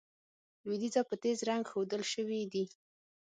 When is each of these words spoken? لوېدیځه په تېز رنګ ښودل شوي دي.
لوېدیځه 0.63 1.01
په 1.09 1.15
تېز 1.21 1.37
رنګ 1.49 1.63
ښودل 1.71 2.01
شوي 2.13 2.41
دي. 2.53 2.65